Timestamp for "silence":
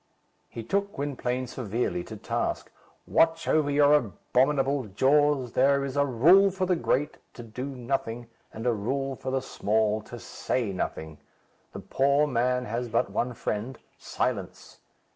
13.99-14.79